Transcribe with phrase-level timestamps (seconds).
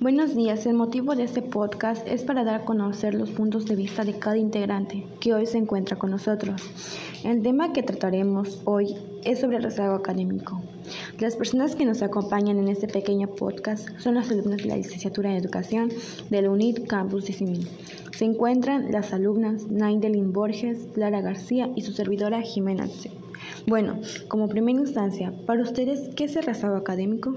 [0.00, 3.76] Buenos días, el motivo de este podcast es para dar a conocer los puntos de
[3.76, 6.62] vista de cada integrante que hoy se encuentra con nosotros.
[7.22, 10.60] El tema que trataremos hoy es sobre el rezago académico.
[11.20, 15.30] Las personas que nos acompañan en este pequeño podcast son las alumnas de la licenciatura
[15.30, 15.90] en educación
[16.28, 17.68] de la UNIT Campus de.
[18.16, 22.88] Se encuentran las alumnas Naindelin Borges, Lara García y su servidora Jimena
[23.66, 27.34] Bueno, como primera instancia, para ustedes, ¿qué es el rezago académico?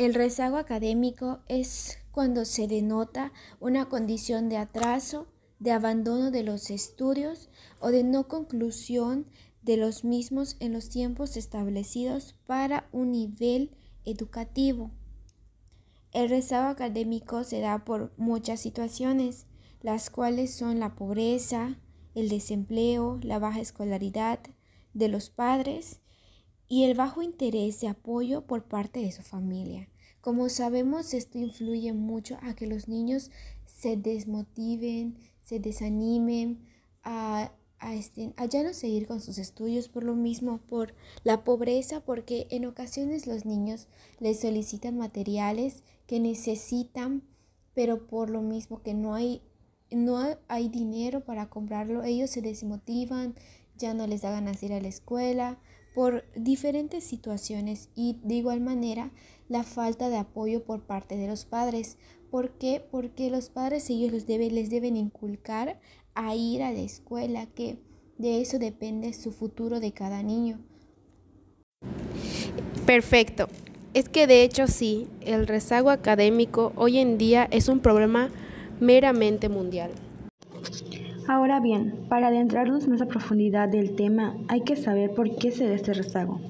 [0.00, 5.26] El rezago académico es cuando se denota una condición de atraso,
[5.58, 7.50] de abandono de los estudios
[7.80, 9.26] o de no conclusión
[9.60, 14.90] de los mismos en los tiempos establecidos para un nivel educativo.
[16.12, 19.44] El rezago académico se da por muchas situaciones,
[19.82, 21.78] las cuales son la pobreza,
[22.14, 24.40] el desempleo, la baja escolaridad
[24.94, 26.00] de los padres
[26.70, 29.89] y el bajo interés de apoyo por parte de su familia.
[30.20, 33.30] Como sabemos, esto influye mucho a que los niños
[33.64, 36.60] se desmotiven, se desanimen,
[37.02, 41.42] a, a, este, a ya no seguir con sus estudios por lo mismo, por la
[41.44, 47.22] pobreza, porque en ocasiones los niños les solicitan materiales que necesitan,
[47.74, 49.42] pero por lo mismo que no hay,
[49.90, 50.18] no
[50.48, 53.34] hay dinero para comprarlo, ellos se desmotivan,
[53.78, 55.58] ya no les da ganas de ir a la escuela,
[55.94, 59.10] por diferentes situaciones y de igual manera
[59.48, 61.96] la falta de apoyo por parte de los padres.
[62.30, 62.82] ¿Por qué?
[62.90, 65.80] Porque los padres ellos les deben, les deben inculcar
[66.14, 67.78] a ir a la escuela, que
[68.18, 70.60] de eso depende su futuro de cada niño.
[72.86, 73.48] Perfecto.
[73.92, 78.30] Es que de hecho sí, el rezago académico hoy en día es un problema
[78.78, 79.90] meramente mundial.
[81.28, 85.68] Ahora bien, para adentrarnos más a profundidad del tema, hay que saber por qué se
[85.68, 86.40] da este rezago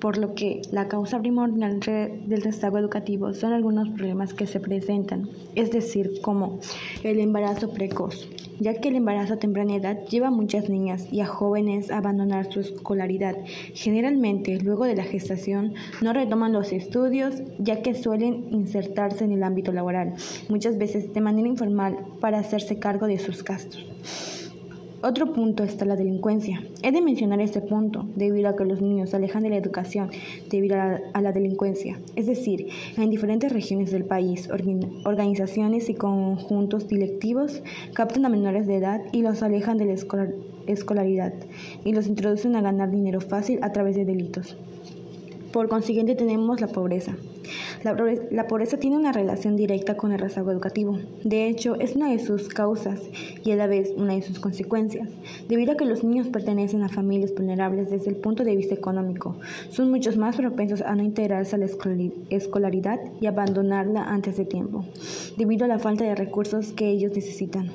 [0.00, 5.28] por lo que la causa primordial del rezago educativo son algunos problemas que se presentan,
[5.54, 6.58] es decir, como
[7.02, 11.20] el embarazo precoz, ya que el embarazo a temprana edad lleva a muchas niñas y
[11.20, 13.36] a jóvenes a abandonar su escolaridad.
[13.74, 19.42] Generalmente, luego de la gestación, no retoman los estudios, ya que suelen insertarse en el
[19.42, 20.14] ámbito laboral,
[20.48, 24.45] muchas veces de manera informal, para hacerse cargo de sus gastos.
[25.08, 26.64] Otro punto está la delincuencia.
[26.82, 30.10] He de mencionar este punto debido a que los niños se alejan de la educación
[30.50, 32.00] debido a la, delincuencia.
[32.16, 34.48] Es decir, en diferentes regiones del país,
[35.04, 37.62] organizaciones y conjuntos directivos
[37.94, 39.94] captan a menores de edad y los alejan de la
[40.66, 41.34] escolaridad
[41.84, 44.56] y los introducen a ganar dinero fácil a través de delitos.
[45.52, 47.16] Por consiguiente tenemos la pobreza.
[47.82, 50.98] La pobreza, tiene una relación directa con el rezago educativo.
[51.22, 53.00] De hecho, es una de sus causas
[53.44, 55.08] y a la vez una de sus consecuencias,
[55.48, 59.36] debido a que los niños pertenecen a familias vulnerables desde el punto de vista económico.
[59.70, 61.68] Son muchos más propensos a no integrarse a la
[62.30, 64.84] escolaridad y abandonarla antes de tiempo,
[65.36, 67.70] debido a la falta de recursos que ellos necesitan.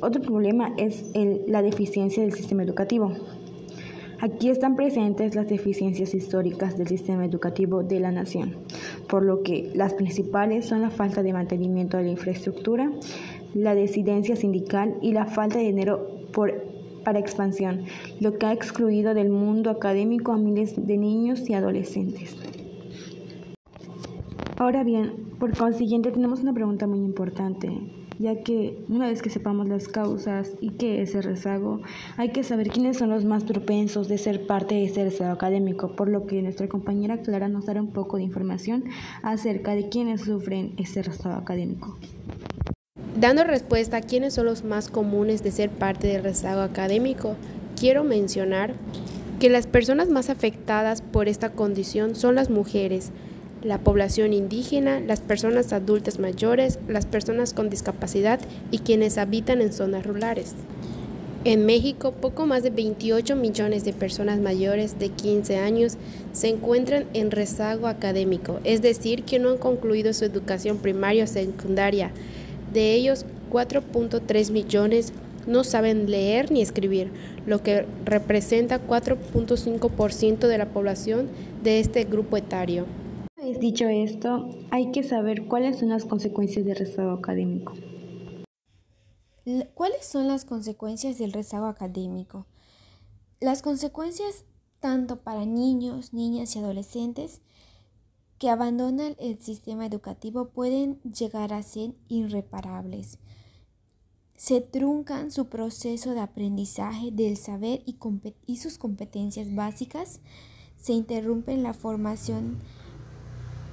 [0.00, 1.04] Otro problema es
[1.46, 3.12] la deficiencia del sistema educativo.
[4.24, 8.56] Aquí están presentes las deficiencias históricas del sistema educativo de la nación,
[9.06, 12.90] por lo que las principales son la falta de mantenimiento de la infraestructura,
[13.52, 16.08] la desidencia sindical y la falta de dinero
[17.04, 17.84] para expansión,
[18.18, 22.34] lo que ha excluido del mundo académico a miles de niños y adolescentes.
[24.56, 27.68] Ahora bien, por consiguiente tenemos una pregunta muy importante
[28.18, 31.80] ya que una vez que sepamos las causas y qué es el rezago,
[32.16, 35.96] hay que saber quiénes son los más propensos de ser parte de ese rezago académico,
[35.96, 38.84] por lo que nuestra compañera Clara nos dará un poco de información
[39.22, 41.98] acerca de quiénes sufren ese rezago académico.
[43.18, 47.36] Dando respuesta a quiénes son los más comunes de ser parte del rezago académico,
[47.78, 48.74] quiero mencionar
[49.38, 53.12] que las personas más afectadas por esta condición son las mujeres,
[53.64, 58.38] la población indígena, las personas adultas mayores, las personas con discapacidad
[58.70, 60.54] y quienes habitan en zonas rurales.
[61.44, 65.96] En México, poco más de 28 millones de personas mayores de 15 años
[66.32, 71.26] se encuentran en rezago académico, es decir, que no han concluido su educación primaria o
[71.26, 72.12] secundaria.
[72.72, 75.12] De ellos, 4.3 millones
[75.46, 77.10] no saben leer ni escribir,
[77.46, 81.28] lo que representa 4.5% de la población
[81.62, 82.86] de este grupo etario
[83.52, 87.74] dicho esto, hay que saber cuáles son las consecuencias del rezago académico.
[89.74, 92.46] ¿Cuáles son las consecuencias del rezago académico?
[93.40, 94.44] Las consecuencias
[94.80, 97.40] tanto para niños, niñas y adolescentes
[98.38, 103.18] que abandonan el sistema educativo pueden llegar a ser irreparables.
[104.36, 107.96] Se truncan su proceso de aprendizaje del saber y,
[108.46, 110.20] y sus competencias básicas,
[110.76, 112.58] se interrumpe la formación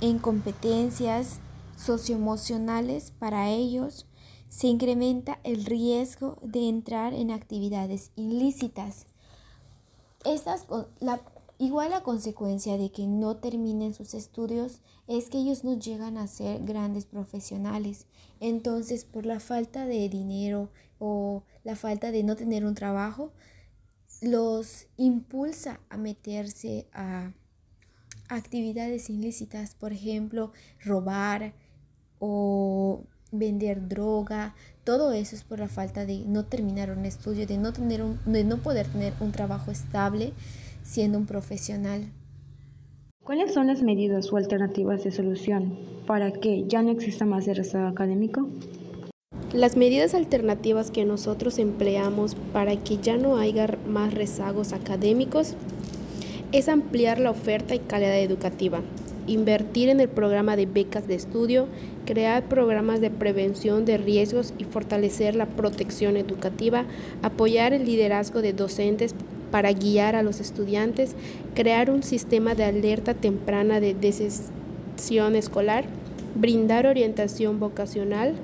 [0.01, 1.39] en competencias
[1.77, 4.07] socioemocionales para ellos,
[4.49, 9.05] se incrementa el riesgo de entrar en actividades ilícitas.
[10.25, 10.65] Estas,
[10.99, 11.21] la,
[11.57, 16.27] igual la consecuencia de que no terminen sus estudios es que ellos no llegan a
[16.27, 18.07] ser grandes profesionales.
[18.39, 20.69] Entonces, por la falta de dinero
[20.99, 23.31] o la falta de no tener un trabajo,
[24.21, 27.31] los impulsa a meterse a
[28.31, 30.51] actividades ilícitas, por ejemplo,
[30.83, 31.53] robar
[32.19, 37.57] o vender droga, todo eso es por la falta de no terminar un estudio, de
[37.57, 40.33] no, tener un, de no poder tener un trabajo estable
[40.83, 42.05] siendo un profesional.
[43.23, 47.55] ¿Cuáles son las medidas o alternativas de solución para que ya no exista más el
[47.55, 48.49] rezago académico?
[49.53, 55.55] Las medidas alternativas que nosotros empleamos para que ya no haya más rezagos académicos
[56.51, 58.81] es ampliar la oferta y calidad educativa,
[59.27, 61.67] invertir en el programa de becas de estudio,
[62.05, 66.85] crear programas de prevención de riesgos y fortalecer la protección educativa,
[67.21, 69.15] apoyar el liderazgo de docentes
[69.51, 71.15] para guiar a los estudiantes,
[71.55, 75.85] crear un sistema de alerta temprana de deserción escolar,
[76.35, 78.35] brindar orientación vocacional,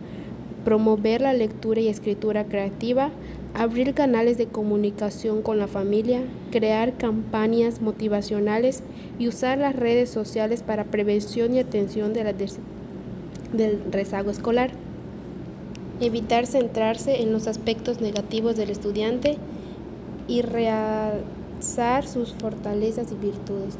[0.63, 3.11] promover la lectura y escritura creativa,
[3.57, 6.21] abrir canales de comunicación con la familia,
[6.51, 8.83] crear campañas motivacionales
[9.17, 14.69] y usar las redes sociales para prevención y atención del rezago escolar.
[15.99, 19.37] Evitar centrarse en los aspectos negativos del estudiante
[20.27, 23.75] y realzar sus fortalezas y virtudes.